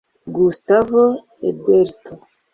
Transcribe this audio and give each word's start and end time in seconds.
Gustavo 0.35 1.03
Eberto 1.49 2.11